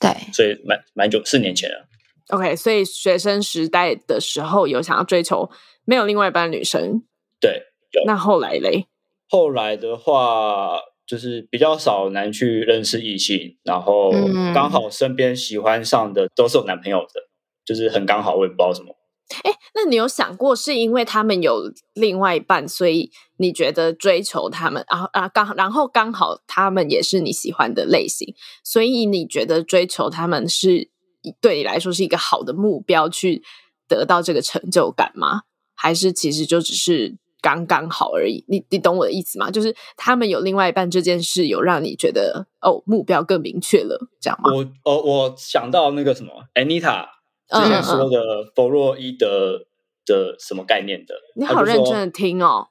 [0.00, 1.86] 对，所以蛮蛮久，四年前了。
[2.30, 5.48] OK，所以学生时代的时候有想要追求
[5.84, 7.02] 没有另外一半女生，
[7.40, 7.62] 对，
[7.92, 8.02] 有。
[8.04, 8.86] 那后来嘞？
[9.28, 14.10] 后来的话，就是比较少难去认识异性，然后
[14.52, 17.28] 刚好身边喜欢上的都是有男朋友的，
[17.64, 18.96] 就是很刚好，我也不知道什么。
[19.42, 30.90] 哎，那你有想过是因为他们有另外一半，所以你觉得追求他们，然后啊刚然后刚好他们也是你喜欢的类型，所以你觉得追求他们是
[31.40, 33.42] 对你来说是一个好的目标，去
[33.88, 35.42] 得到这个成就感吗？
[35.74, 38.44] 还是其实就只是刚刚好而已？
[38.48, 39.50] 你你懂我的意思吗？
[39.50, 44.52] 就是他们有另外一半这件事，有让你觉得哦目标更明确了，这样吗？
[44.54, 47.15] 我哦，我想到那个什么，Anita。
[47.48, 49.66] 之前说的弗洛伊德
[50.04, 51.14] 的什么概念的？
[51.36, 52.68] 你好认真的听哦。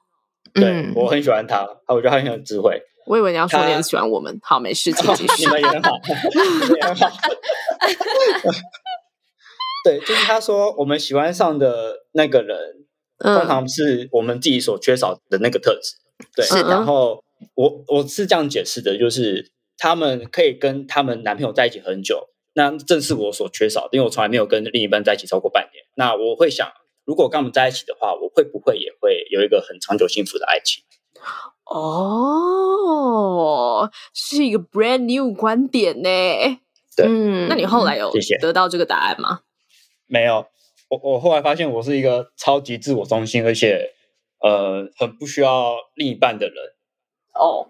[0.52, 2.80] 对我很喜欢他，我觉得他很有智慧。
[3.06, 4.38] 我以为你要说你很喜欢我们。
[4.42, 5.44] 好，没事，请继续。
[5.46, 7.12] 你们也很好，你们也很好。
[9.84, 12.58] 对，就是他说我们喜欢上的那个人，
[13.18, 15.96] 通常是我们自己所缺少的那个特质。
[16.34, 17.22] 对，然后
[17.54, 22.28] 我我是这样解释的，就是他们可以跟他们男朋友在一起很久。
[22.56, 25.84] 那正是我所缺少的，因为我从来没有跟另一半在一起超过半年。
[25.94, 26.66] 那我会想，
[27.04, 30.82] 如果跟我们在一起的话，我会不会也会有一个很长久幸福的爱情？
[31.66, 36.08] 哦，是一个 brand new 观点呢。
[36.96, 39.40] 对，嗯那你后来有得到这个答案吗？
[40.06, 40.46] 没有，
[40.88, 43.92] 我我后来发现我是一个超级自我中心，而且
[44.40, 46.56] 呃很不需要另一半的人。
[47.34, 47.68] 哦，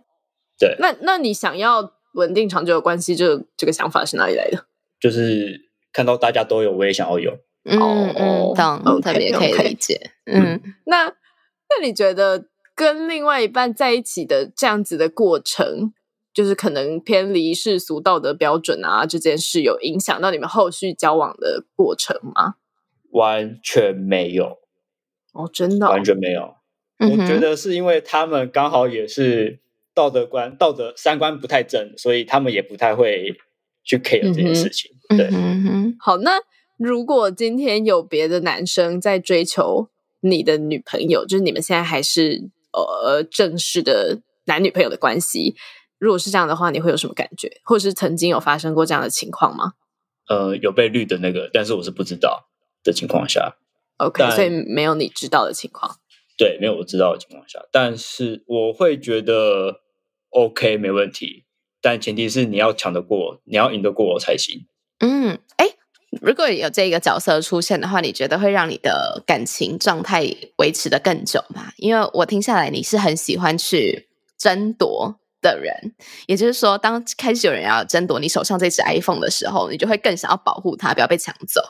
[0.60, 4.66] 对，那那你想要稳定长久的关系，这这个想法是哪里来的？
[5.00, 7.38] 就是看到大家都有，我也想要有。
[7.68, 10.12] 嗯嗯，懂，特别可以理解。
[10.24, 15.92] 嗯，那那你觉得跟另外一半在一起的这样子的过程，
[16.32, 22.54] 就是可能偏离世俗道德标准啊，这件事有影响到你们后续交往的过程吗？
[23.10, 24.58] 完全没有。
[25.32, 26.54] 哦，真的，完全没有。
[26.98, 29.58] 我觉得是因为他们刚好也是
[29.92, 33.34] 道德观、道德三观不太正，所以他们也不太会。
[33.86, 36.18] 去 care 这件事情，对，嗯好。
[36.18, 36.32] 那
[36.76, 39.88] 如果今天有别的男生在追求
[40.20, 45.54] 你的女朋友，就是你们现在还是呃正式的男女朋友的关系，
[45.98, 47.60] 如果是这样的话，你会有什么感觉？
[47.64, 49.74] 或者是曾经有发生过这样的情况吗？
[50.28, 52.48] 呃，有被绿的那个，但是我是不知道
[52.82, 53.56] 的情况下
[53.98, 55.98] ，OK，所以没有你知道的情况，
[56.36, 59.80] 对，没有我知道的情况下，但是我会觉得
[60.30, 61.44] OK，没问题。
[61.86, 64.66] 但前提是你要抢得过，你要赢得过我才行。
[64.98, 65.68] 嗯，哎，
[66.20, 71.72] 如果有这个角色出现的话，你觉得会让你的感情状态维持的更久吗？
[71.76, 75.94] 因为我听下来你是很喜欢去争夺的人，
[76.26, 81.60] 也就是说，当开始有人要争夺你手上这只 iPhone 的时候，你就会更想要保护它，不要被抢走。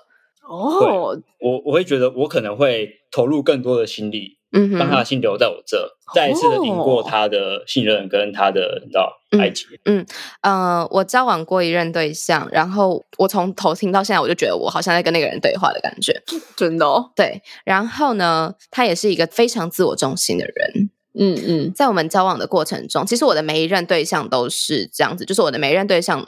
[0.49, 4.39] 哦，我我会觉得我可能会投入更多的心力。
[4.57, 9.69] 嗯，让他的心留在我这，再一次的赢过他的信任跟他的你知道爱情。
[9.85, 10.05] 嗯
[10.41, 16.23] 呃，我交往过一任对象，然后我从头听到现在，我就觉得我好像在跟那个人对话的感觉，
[16.57, 17.13] 真的哦。
[17.15, 20.91] 对，然后呢，他也是一个非常自我中心的人。
[21.19, 26.27] 嗯嗯，在我们交往的过程中，其实我的每一任对象都是这样子，就是我的每一任对象。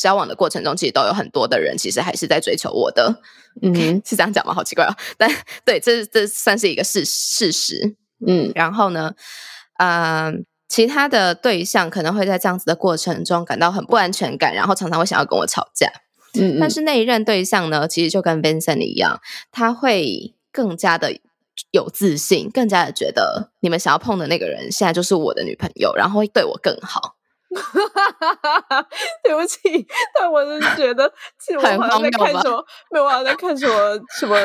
[0.00, 3.20] 交往的过程中，其实都有很多的人，其实还是在追求我的。
[3.60, 3.74] 嗯，
[4.06, 4.54] 是这样讲吗？
[4.54, 4.96] 好奇怪哦。
[5.18, 5.30] 但
[5.62, 7.96] 对，这这算是一个事事实。
[8.26, 9.12] 嗯，然后呢，
[9.78, 10.32] 呃，
[10.70, 15.92] 其他的对象可能会在这样子的过程中感到很不安全感，然后常常会想要跟我吵架。
[16.40, 19.20] 嗯，但是那一任对象呢，其实就跟 Vincent 一样，
[19.52, 21.12] 他会更加的
[21.72, 27.16] 有自信，更加的觉得你们想要碰的那个人，现在就是我的女朋友，然后会对我更好。
[29.24, 29.58] 对不起，
[30.18, 34.36] 但我是觉得，其实我好像在看什么，没有，好像在看什么什么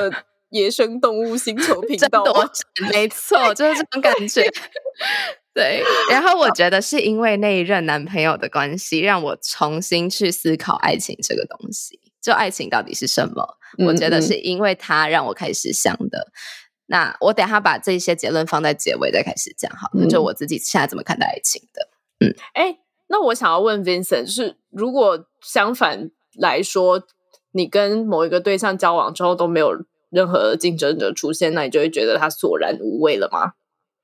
[0.50, 2.24] 野生动物星球频道。
[2.92, 4.50] 没错，就是这种 感觉。
[5.54, 12.00] 对，然后我觉得是因为那一任男朋友的关系，让我重新去思考爱情这个东西。
[12.22, 13.58] 就爱情到底是什么？
[13.86, 16.32] 我觉得是因为他让我开始想的。
[16.88, 20.08] 那我等下把这些结论放在结尾再开始讲好了。
[20.08, 21.90] 就我自己现在怎么看待爱情的？
[22.20, 22.80] 嗯，哎。
[23.08, 27.04] 那我想要问 Vincent，就是如果相反来说，
[27.52, 33.54] 你跟某一个对象交往之后都没有任何竞争者出现，那你就会觉得他索然无味了吗？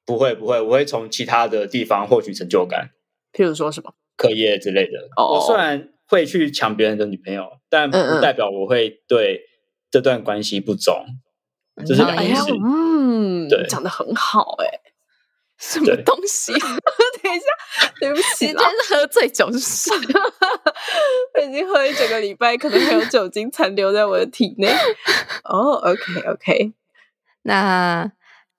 [0.05, 2.91] 不会，不会，我会从其他的地方获取成就感，
[3.33, 5.09] 譬如说什么课业之类的。
[5.17, 9.41] 我虽然会去抢别人的女朋友，但不代表我会对
[9.89, 11.05] 这段关系不忠，
[11.85, 12.51] 这是两件事。
[12.63, 14.90] 嗯，对，讲的很好，哎。
[15.61, 16.51] 什么东西？
[17.21, 19.91] 等一下，对不起，今天是喝醉酒是？
[21.35, 24.67] 我已经喝一整个礼拜，可能还有酒精残留在我的体内。
[25.43, 26.73] 哦，OK，OK。
[27.43, 28.11] 那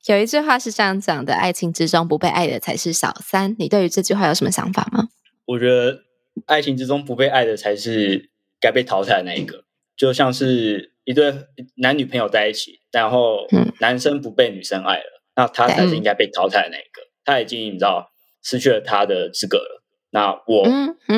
[0.07, 3.55] 有一句话是这样讲的：爱情之中不被爱的才是小三。
[3.59, 5.09] 你对于这句话有什么想法吗？
[5.47, 6.05] 我觉得
[6.47, 9.65] 爱情之中不被爱的才是该被淘汰的那一个。
[9.97, 11.33] 就像是一对
[11.77, 13.47] 男女朋友在一起，然后
[13.81, 17.03] 男生不被女生爱了，那他才是应该被淘汰的那一个。
[17.25, 18.11] 他已经你知道
[18.43, 20.65] 失去了他的资格了，那我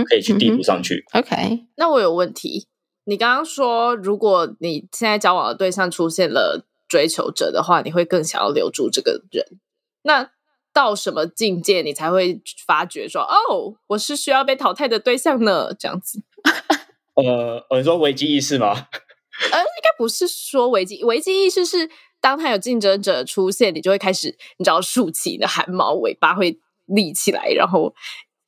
[0.04, 1.04] 可以去递补上去。
[1.12, 2.68] OK，那我有问题。
[3.04, 9.58] 你刚刚说，如果你现在交往的对象出现了追求者的话，你会更想要留住这个人。
[10.02, 10.30] 那
[10.72, 15.74] 到什么境界，你才会发觉说，哦，我是需要被淘汰的对象呢？
[15.78, 16.22] 这样子。
[17.16, 18.72] 呃，你说危机意识吗？
[19.52, 21.88] 呃，应该不是说危机，危机意识是
[22.24, 27.94] 当他有竞争者出现，你就会开始，你知道竖起你的汗毛，尾巴会立起来，然后。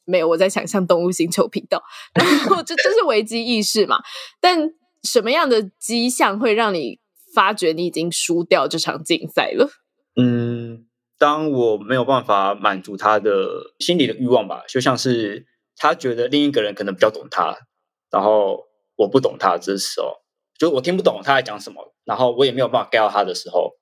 [0.09, 1.83] 没有，我在想象动物星球频道，
[2.15, 3.97] 然后这这是危机意识嘛？
[4.41, 7.01] 但什么样的迹象会让你
[7.35, 9.69] 发觉你已经输掉这场竞赛了？
[10.15, 10.87] 嗯，
[11.19, 17.57] 当我没有办法满足他的心理的欲望吧，就像是他觉得另一个人可能比较懂他，
[18.09, 18.61] 然后
[18.95, 20.13] 我不懂他这时候，
[20.57, 23.73] 就我听不懂他在讲什么，然后我也没有办法 get 到他的时候，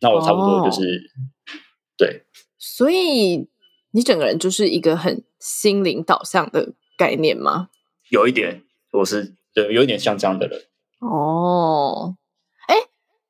[0.00, 1.10] 那我差不多就是
[1.96, 2.26] 对，
[2.58, 3.48] 所以。
[3.96, 7.68] 你整个人就是一个很心灵导向的概念吗？
[8.08, 10.62] 有一点，我是对，有一点像这样的人。
[10.98, 12.16] 哦，
[12.66, 12.74] 哎，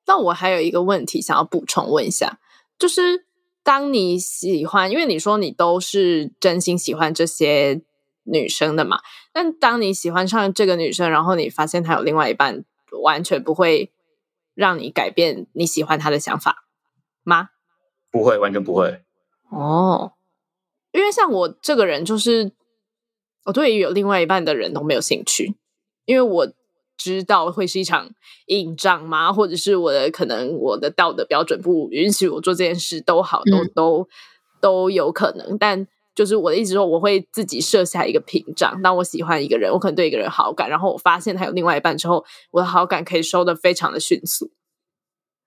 [0.06, 2.38] 那我还有一个问题想要补充问一下，
[2.78, 3.26] 就是
[3.62, 7.82] 当你喜欢，因为你说你都是真心喜欢这些
[8.22, 9.00] 女生的嘛，
[9.34, 12.64] 但当你喜欢上这个女生，然后你发现她有另外一半，
[13.02, 13.92] 完全不会
[14.54, 16.64] 让你改变你喜欢他的想法
[17.22, 17.50] 吗？
[18.10, 19.02] 不会，完全不会。
[19.50, 20.12] 哦。
[20.92, 22.52] 因为像我这个人，就是
[23.46, 25.56] 我对于有另外一半的人都没有兴趣，
[26.04, 26.52] 因为我
[26.96, 28.10] 知道会是一场
[28.46, 34.08] 硬仗嘛，或者是我的可能我的道德标准不允许我做这件事，都好，都都
[34.60, 35.58] 都有可能。
[35.58, 38.80] 但就是我的意思说，我会自己设下一个屏障。
[38.82, 44.50] 当我喜欢一个人，我可能对一个人好感，然后我发现他有另外一半之后，我的好感可以收的非常的迅速。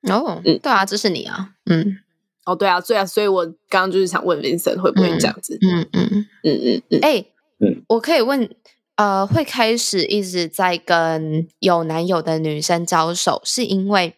[0.10, 1.98] 哦，嗯，对啊，这是你啊，嗯。
[2.46, 5.58] 哦，对啊，对啊，所以我刚刚就是想问 Vincent 会不会这样子？
[5.62, 7.00] 嗯嗯嗯嗯嗯。
[7.02, 7.26] 哎，
[7.60, 8.50] 嗯，我可以问，
[8.96, 14.16] 呃，会开始一直在跟有男友的女生交手，是因为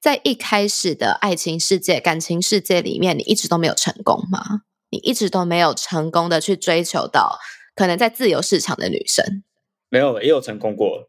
[0.00, 4.62] 在一开始的爱情世界、感情世界里面，你一直都没有成功吗？
[4.90, 7.38] 你一直都没有成功的去追求到
[7.74, 9.42] 可能在自由市场的女生？
[9.88, 11.08] 没有，也有成功过，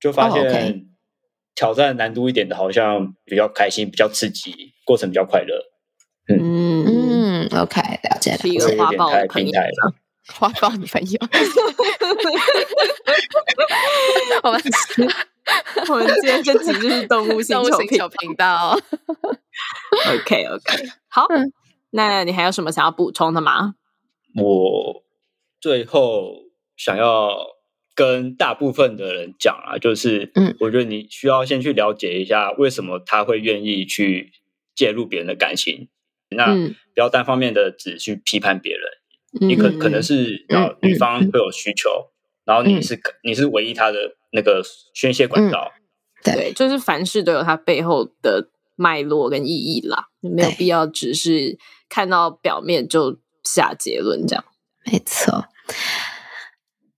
[0.00, 0.86] 就发现
[1.54, 5.64] 挑战难度一点的，好像比较开心、比较刺激，过程比较快乐。
[6.28, 8.38] 嗯嗯，OK，了解了。
[8.44, 9.52] 一个花豹的朋友，
[10.34, 11.18] 花豹女朋友。
[14.42, 14.62] 我们
[15.88, 17.56] 我们今天这集就是动物星
[17.96, 18.78] 球频道。
[20.06, 21.26] OK OK，好，
[21.90, 23.74] 那你还有什么想要补充的吗？
[24.36, 25.02] 我
[25.60, 26.44] 最后
[26.76, 27.36] 想要
[27.94, 34.32] 跟大部分的人讲啊，就是，嗯，我觉得你需要先去了解一下，为什么他会愿意去
[34.74, 35.88] 介入别人的感情。
[36.30, 41.88] 那不要单方面的只去批判别人，你可可能是啊，女方会有需求，
[42.44, 45.72] 然后你是你是唯一他的那个宣泄管道，
[46.22, 54.44] 对，就是凡事都有它背后的脉络跟意义啦，没有必要只是看到表面就下结论这样。
[54.84, 55.44] 没错。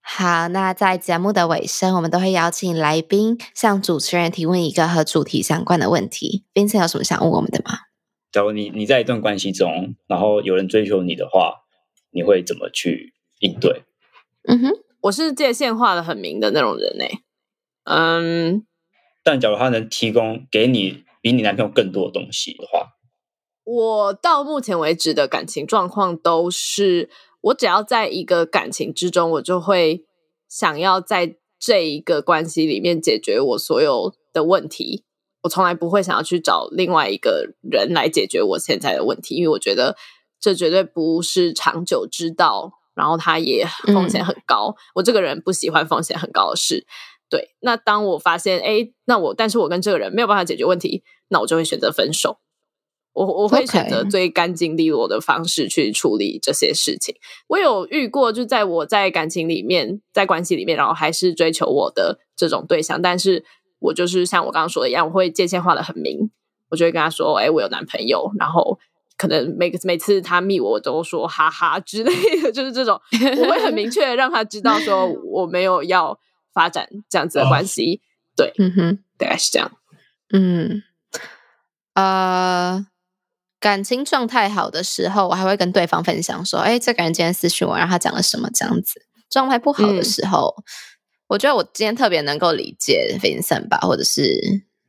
[0.01, 6.45] 好，那在节目的尾声，我们都会邀请来宾向主持人提问一个和主题相关的问题。
[6.53, 7.79] Vincent 有什么想问我们的吗？
[8.33, 11.63] 假如你你在一段关系中，然后有人追求你的话，
[12.11, 13.85] 你会怎么去应对？
[14.49, 14.71] 嗯哼，
[15.03, 17.05] 我是界限画的很明的那种人呢。
[17.85, 18.67] 嗯，
[19.23, 22.89] 但假如他能提供给你比你男朋友更多的东西的话，
[23.73, 27.09] 我到目前为止的感情状况都是，
[27.41, 30.05] 我只要在一个感情之中，我就会
[30.49, 35.05] 想要在这一个关系里面解决我所有的问题。
[35.43, 39.97] 我从来不会想要去找另外一个人来解决我现在的问题，因为我觉得
[40.41, 44.75] 这绝对不是长久之道，然后它也风险很高。
[44.97, 46.85] 我这个人不喜欢风险很高的事。
[47.29, 52.39] 对，那当我发现，哎，那我但是我跟这个人没有办法解决问题，那我就会选择分手。
[53.13, 57.15] 我我会选择最干净利落的方式去处理这些事情。
[57.49, 63.45] 我有遇过，就在我在感情里面，在关系里面，然后还是追求我的这种对象，但是。
[63.83, 66.31] 我就是像我刚刚说的一样，我会界限画的很明，
[66.69, 68.79] 我就会跟他说：“哎，我有男朋友。”然后
[69.17, 73.01] 可能每个每次他密我，我都说“哈哈”之类的， 就是这种，
[73.39, 76.21] 我会很明确的让他知道说我没有要
[76.53, 78.03] 发展这样子的关系。
[78.37, 79.73] 对，嗯哼，大概是这样。
[80.35, 80.83] 嗯，
[81.95, 82.87] 呃，
[83.61, 90.55] 感情状态好的时候，我还会跟对方分享说：“哎，这个人今天私讯我，然后他讲了什么？”这样子，状态不好的时候。
[91.29, 94.23] 我觉得我今天特别能够理解 Vincent 吧，或者是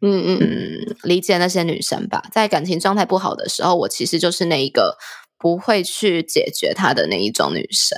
[0.01, 4.97] 嗯嗯嗯，理解那些女生吧，在感情状态不好的时候，我其实就是那一个
[5.37, 7.95] 不会去解决她的那一种女生。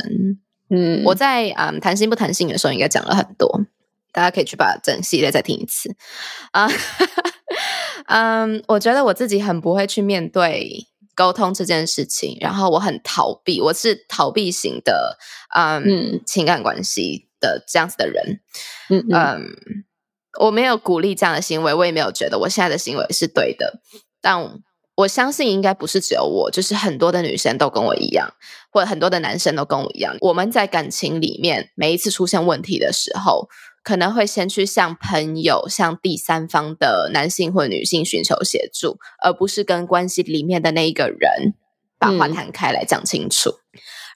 [0.70, 3.62] 嗯，我在嗯谈心不谈性的时候，应该讲了很多，
[4.12, 5.96] 大家可以去把整系列再听一次
[6.52, 6.70] 啊。
[8.08, 15.18] 嗯，我觉得我自己很不会去面对沟通这件事情，然后我很逃避，我是逃避型的
[15.56, 18.40] 嗯情感关系的这样子的人。
[18.90, 19.56] 嗯嗯，
[20.40, 23.82] 我没有鼓励这样的行为，我也没有觉得我现在的行为是对的，
[24.22, 24.62] 但。
[24.96, 28.32] 我相信应该不是只有我，就是很多的女生都跟我一样，
[28.72, 30.16] 或者很多的男生都跟我一样。
[30.22, 33.50] 我们在感情里面每一次出现问题的时候，
[33.84, 41.54] 可能会先去向朋友、向第三方的男性或女性寻求协助，而不是跟关系里面的那一个人
[42.00, 43.52] 把话谈开来讲清楚。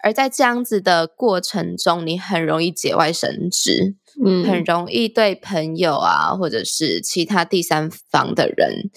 [0.02, 8.90] 而在这样子的过程中，你很容易节外生枝，嗯，很容易对朋友啊，或者是其他第三方的人。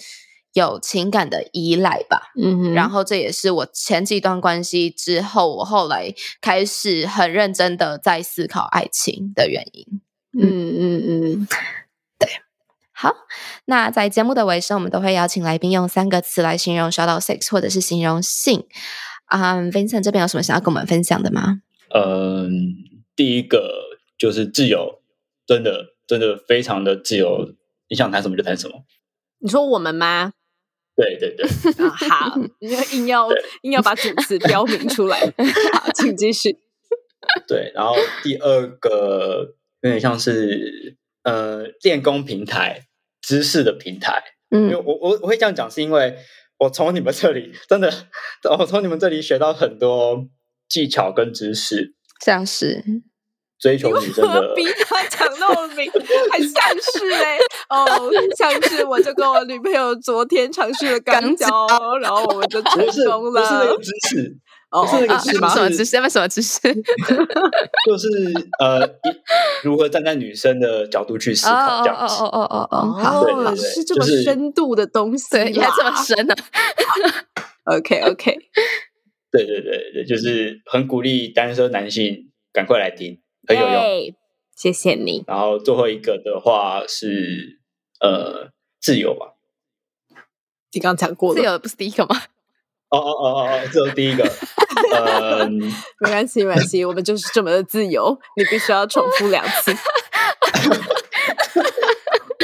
[0.53, 10.01] 有情感的依赖吧，嗯，然后这也是我前几段关系之后，我后来开始很认真的在思考爱情的原因。
[10.37, 11.47] 嗯嗯嗯，
[12.19, 12.29] 对。
[12.91, 13.15] 好，
[13.65, 18.65] 那在节目的尾声，我们都会邀请来宾用三个词来形容 “shout out sex” 或者是形容性。
[19.25, 21.61] 啊，Vincent 这边有什么想要跟我们分享的吗？
[21.95, 22.75] 嗯，
[23.15, 25.01] 第一个就是自由，
[25.47, 27.53] 真的真的非常的自由，
[27.89, 28.83] 你想谈什么就谈什么。
[29.39, 30.33] 你说我们吗？
[30.95, 31.47] 对对对，
[32.09, 33.29] 好，你硬要
[33.63, 35.17] 硬要把主词标明出来，
[35.73, 36.57] 好，请继续。
[37.47, 42.87] 对，然后第二个有点像是呃练功平台、
[43.21, 44.23] 知识的平台。
[44.49, 46.17] 嗯，因为我我我会这样讲，是因为
[46.57, 47.91] 我从你们这里真的，
[48.57, 50.27] 我从你们这里学到很多
[50.67, 52.83] 技巧跟知识，像是。
[53.61, 55.87] 追求女生的，逼他讲那么明，
[56.31, 57.37] 还像是嘞
[57.69, 57.85] 哦，
[58.35, 61.47] 像是我就跟我女朋友昨天尝试了钢交，
[62.01, 63.39] 然后我们就成功了。
[63.39, 64.35] 不是那个知识，
[64.71, 66.09] 不是那个知识，什么知识？
[66.09, 66.59] 什么知识？
[67.85, 68.07] 就是
[68.59, 68.87] 呃，
[69.63, 72.23] 如何站在女生的角度去思考，这样子。
[72.23, 76.33] 哦哦哦哦哦，哦，是这么深度的东西，对，原来这么深呢。
[77.65, 78.31] OK OK，
[79.31, 83.19] 对对对对，就是很鼓励单身男性赶快来听。
[83.47, 84.15] 很有用，
[84.55, 85.23] 谢谢你。
[85.27, 87.59] 然后最后一个的话是
[87.99, 89.33] 呃自由吧，
[90.71, 92.15] 你刚讲过自由不是第一个吗？
[92.89, 94.23] 哦哦哦哦哦，这是第一个。
[94.93, 95.59] 嗯，
[95.99, 99.75] 没关系没关系，我们就是这么的自由，你必须要重复两次。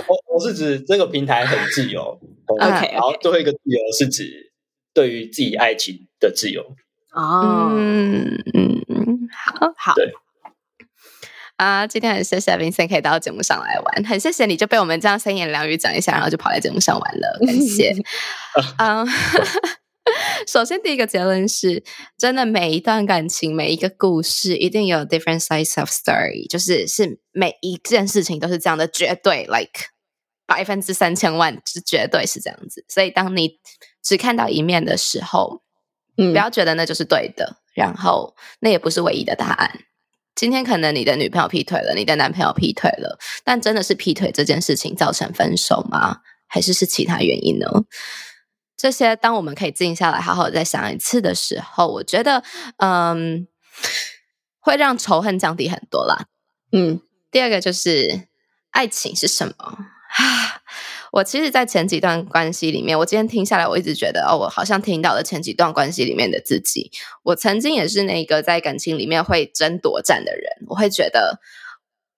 [0.07, 2.91] 我我是指这个平台很自由， OK。
[2.93, 4.51] 然后最后一个自由是指
[4.93, 6.61] 对于自己爱情的自由。
[7.11, 10.13] 哦，嗯嗯嗯，好好对。
[11.57, 17.91] 啊，今天很谢谢 Vincent 可以到节目上来玩，很谢谢你就被我们这样三言两语讲一下，然后就跑来节目上玩了，感谢。
[18.77, 19.03] 嗯，
[20.47, 21.83] 首先第一个结论是，
[22.17, 29.89] 真的每一段感情，每一个故事，一定有 different sides of story，就是是每一件事情都是这样的，绝对 like
[30.45, 32.85] 百分之三千万是绝对是这样子。
[32.87, 33.59] 所以当你
[34.03, 35.61] 只看到一面的时候，
[36.17, 39.79] 嗯，不要觉得那就是对的，然后那也不是唯一的答案。
[40.35, 46.19] 今天可能你的女朋友劈腿了，你的男朋友劈腿了，但真的是劈腿这件事情造成分手吗？
[46.47, 47.67] 还是是其他原因呢？
[48.77, 52.43] 这些当我们可以静下来，好好再想一次的时候，我觉得，
[52.77, 53.47] 嗯，
[54.59, 56.27] 会让仇恨降低很多啦。
[56.71, 57.01] 嗯，
[57.31, 58.27] 第二个就是
[58.69, 60.61] 爱情是什么啊？
[61.13, 66.91] 我其实，在前几段关系里面，我今天听下来，我一直觉得，哦，我好像听到了前几段关系里面的自己。
[67.23, 71.39] 我曾经也是那个在感情里面会争夺战的人，我会觉得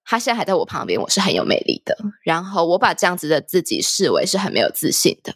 [0.04, 1.98] 他现在还在我旁边，我是很有魅力的。
[2.24, 5.36] 然后我把这样子的自己视为是很没有自信的。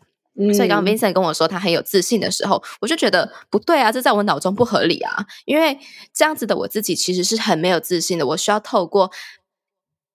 [0.53, 5.25] 所以刚刚 Vincent 跟我说他很有自信的时候，我就觉得不对啊，这在我脑中不合理啊。
[5.45, 5.77] 因为
[6.13, 9.11] 这样子的我自己其实是很没有自信的，我需要透过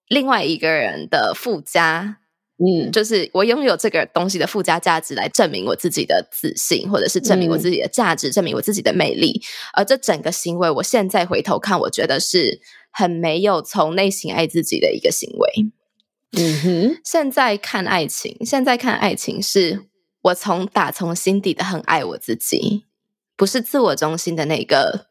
[0.08, 2.18] 另外一个人的附加。
[2.60, 9.40] 嗯，就是我拥有这个东西的附加价值来证明我自己的自信，或者是证明我自己的价值，证明我自己的魅力。
[9.74, 12.60] 而这整个行为，我现在回头看，我觉得是
[12.90, 15.70] 很没有从内心爱自己的一个行为。
[16.36, 19.87] 嗯哼，现在看爱情，现在看爱情，是
[20.28, 22.86] 我从打从心底的很爱我自己，
[23.36, 25.06] 不是自我中心的那个。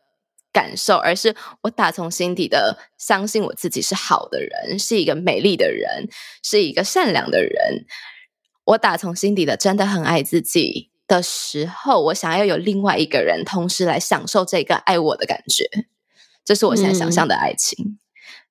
[0.54, 6.08] 感受，而是我打从心底的相信我自己是好的人，是一个美丽的人，
[6.42, 7.86] 是一个善良的人。
[8.64, 15.70] 我打从心底的真的很爱自己的时候，我想要有另外一个人同时来享受这个爱我的感觉，
[16.44, 18.00] 这是我现在想象的爱情。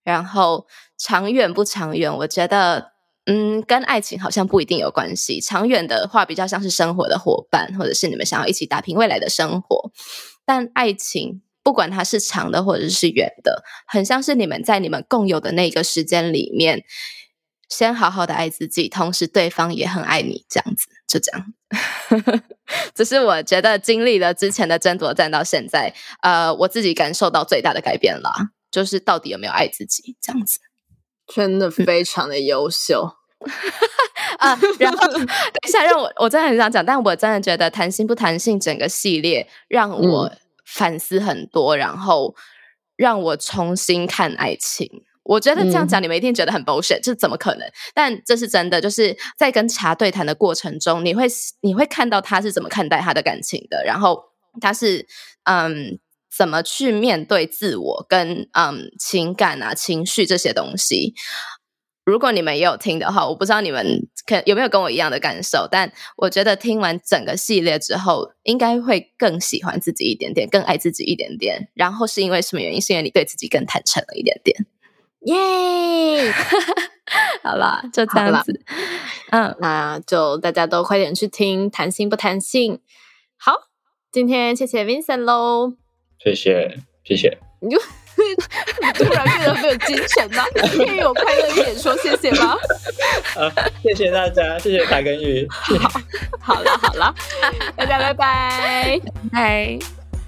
[0.05, 2.93] 然后长远不长远，我觉得，
[3.27, 5.41] 嗯，跟爱情好像不一定有关系。
[5.41, 9.91] 长远的话，比较像是生活的伙伴，或者是你们想要一起打拼未来的生活。
[10.45, 16.85] 但爱情，不管它是长的或者是远的，很像是你们在你们共有的那个时间里面，
[17.69, 21.53] 先好好的爱自己，同时对方也很爱你，这样子，就这样。
[22.95, 28.31] 只是我觉得经历了之前的争夺战到现在，呃，我自己感受到最大的改变了。
[28.69, 30.59] 就是到底有没有爱自己这样子，
[31.35, 33.03] 真的非常的优秀
[34.39, 34.59] 啊！
[34.79, 35.23] 然后等
[35.67, 40.33] 一下，让我我真的很想讲，但我真的觉得谈心不谈性整个系列让我
[40.65, 42.35] 反思很多，然后
[42.97, 44.89] 让我重新看爱情。
[45.25, 47.69] 我觉得这样讲你们一定觉得很 bullshit，这怎么可能？
[47.93, 51.27] 但这是真的，就是在跟茶对谈的过程中，你会
[51.63, 54.23] 你会看到他是怎么看待他的感情的，然后
[54.61, 55.07] 他是
[55.45, 55.99] 嗯。
[56.37, 61.15] 怎么去面对自我跟嗯情感啊情绪这些东西？
[62.05, 71.69] 如果你们也有听的话，我不知道你们可有没有跟我一样的感受，但我觉得听完整个系列之后，应该会更喜欢自己一点点，更爱自己一点点。
[71.75, 72.81] 然后是因为什么原因？
[72.81, 74.67] 是因为你对自己更坦诚了一点点。
[75.23, 76.33] 耶！
[77.43, 78.61] 好啦，就这样子。
[79.31, 82.81] 嗯，那就大家都快点去听，谈心不谈性。
[83.37, 83.53] 好，
[84.13, 85.86] 今天谢谢 Vincent 喽。
[86.23, 87.37] 谢谢，谢谢。
[87.61, 87.79] 你就
[89.05, 90.45] 突然变得没有精神吗？
[90.75, 92.57] 可以有快乐一点说谢谢吗？
[93.37, 93.53] 啊，
[93.83, 95.47] 谢谢大家，谢谢大根鱼。
[95.51, 96.01] 好，
[96.41, 97.15] 好了，好了，
[97.77, 99.01] 大家拜拜，
[99.33, 99.79] 拜。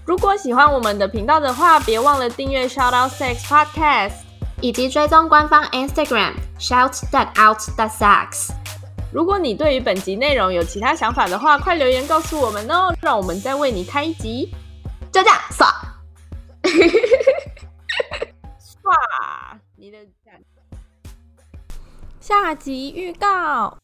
[0.04, 4.12] 如果喜欢我们的频道的话，别忘了订阅 Shout Out Sex Podcast，
[4.60, 8.50] 以及追踪官方 Instagram Shout That Out That Sex。
[9.12, 14.50] 如果你对于本集内容有其他想法的话，快留言告诉我们哦，让我们再为你开一集。
[15.10, 15.66] 就这样，耍，
[18.58, 19.98] 耍，你的
[22.20, 23.78] 下集预告。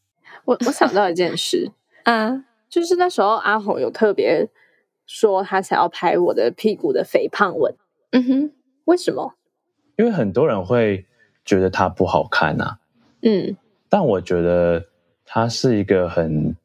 [0.45, 1.71] 我我想到一件事，
[2.03, 4.47] 嗯，就是那时候阿红有特别
[5.07, 7.75] 说他想要拍我的屁股的肥胖纹。
[8.11, 8.51] 嗯哼，
[8.85, 9.33] 为什么？
[9.97, 11.05] 因为很多人会
[11.43, 12.77] 觉得它不好看呐。
[13.21, 13.57] 嗯，
[13.89, 14.85] 但我觉得
[15.25, 16.55] 它是一个很，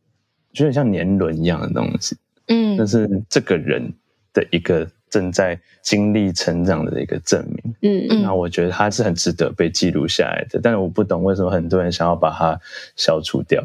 [0.53, 2.19] 就很像年轮一样的东西。
[2.47, 3.95] 嗯，但是这个人。
[4.33, 8.07] 的一个正在经历成长的一个证明，嗯。
[8.11, 12.61] 嗯，那我觉得它是很值得被记录下来的，但是我不懂为什么很多人想要把它
[12.97, 13.63] 消除掉，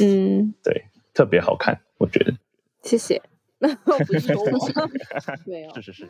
[0.00, 2.32] 嗯， 对，特别好看，我觉得，
[2.82, 3.20] 谢谢，
[3.58, 4.68] 那我不是说我，
[5.46, 6.08] 没有，是是是。